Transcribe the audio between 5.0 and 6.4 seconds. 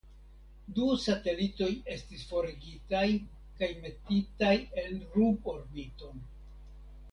ruborbiton.